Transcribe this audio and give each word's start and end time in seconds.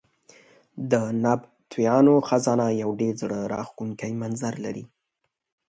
د 0.91 0.93
نبطیانو 1.23 2.15
خزانه 2.27 2.67
یو 2.81 2.89
ډېر 3.01 3.13
زړه 3.21 3.39
راښکونکی 3.53 4.11
منظر 4.21 4.53
لري. 4.65 4.85